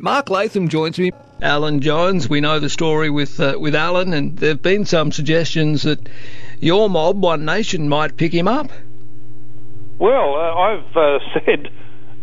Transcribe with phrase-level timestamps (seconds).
[0.00, 1.10] Mark Latham joins me.
[1.42, 5.10] Alan Jones, we know the story with uh, with Alan, and there have been some
[5.10, 5.98] suggestions that
[6.60, 8.70] your mob, One Nation, might pick him up.
[9.98, 11.66] Well, uh, I've uh, said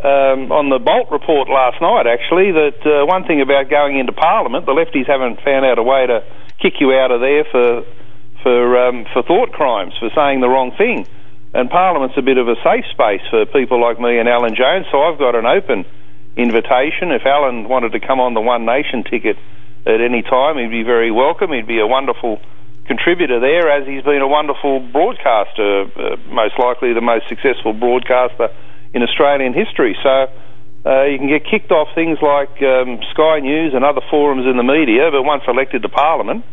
[0.00, 4.12] um, on the Bolt report last night, actually, that uh, one thing about going into
[4.14, 6.24] Parliament, the lefties haven't found out a way to
[6.62, 7.84] kick you out of there for
[8.42, 11.06] for um, for thought crimes, for saying the wrong thing.
[11.52, 14.86] And Parliament's a bit of a safe space for people like me and Alan Jones,
[14.90, 15.84] so I've got an open
[16.36, 17.10] invitation.
[17.10, 19.36] If Alan wanted to come on the One Nation ticket
[19.86, 21.52] at any time, he'd be very welcome.
[21.52, 22.40] He'd be a wonderful
[22.86, 28.48] contributor there, as he's been a wonderful broadcaster, uh, most likely the most successful broadcaster
[28.94, 29.96] in Australian history.
[30.02, 30.30] So
[30.86, 34.56] uh, you can get kicked off things like um, Sky News and other forums in
[34.56, 36.44] the media, but once elected to Parliament,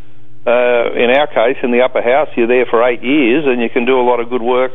[0.45, 3.69] uh, in our case, in the upper house, you're there for eight years and you
[3.69, 4.71] can do a lot of good work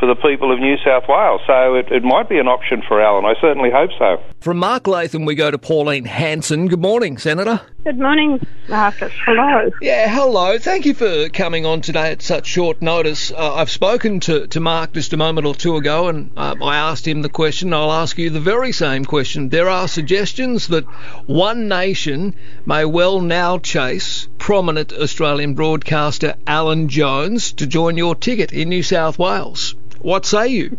[0.00, 1.42] for the people of New South Wales.
[1.46, 3.26] So it, it might be an option for Alan.
[3.26, 4.20] I certainly hope so.
[4.40, 6.68] From Mark Latham, we go to Pauline Hanson.
[6.68, 7.60] Good morning, Senator.
[7.84, 9.12] Good morning, Marcus.
[9.24, 9.70] Hello.
[9.80, 10.58] Yeah, hello.
[10.58, 13.30] Thank you for coming on today at such short notice.
[13.30, 16.76] Uh, I've spoken to, to Mark just a moment or two ago, and uh, I
[16.76, 17.72] asked him the question.
[17.74, 19.50] I'll ask you the very same question.
[19.50, 20.84] There are suggestions that
[21.26, 22.34] One Nation
[22.66, 28.82] may well now chase prominent Australian broadcaster Alan Jones to join your ticket in New
[28.82, 29.76] South Wales.
[30.00, 30.76] What say you?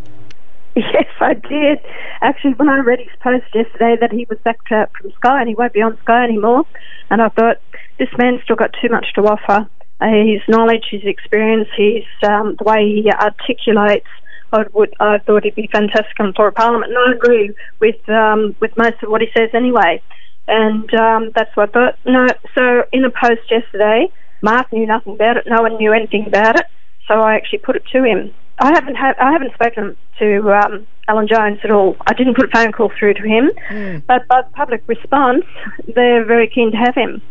[0.75, 1.79] Yes, I did.
[2.21, 5.47] Actually, when I read his post yesterday that he was backed out from Sky and
[5.47, 6.65] he won't be on Sky anymore,
[7.09, 7.61] and I thought
[7.97, 9.69] this man's still got too much to offer.
[10.01, 14.09] Uh, his knowledge, his experience, his um, the way he articulates.
[14.51, 18.53] I would, I thought he'd be fantastic on a parliament, and I agree with um,
[18.59, 20.01] with most of what he says anyway.
[20.47, 21.99] And um, that's what I thought.
[22.05, 22.61] No, so
[22.91, 24.07] in a post yesterday,
[24.41, 25.43] Mark knew nothing about it.
[25.47, 26.65] No one knew anything about it.
[27.07, 28.33] So I actually put it to him.
[28.59, 31.95] I haven't ha- I haven't spoken to um, Alan Jones at all.
[32.05, 34.03] I didn't put a phone call through to him, mm.
[34.05, 35.45] but by public response,
[35.95, 37.21] they're very keen to have him.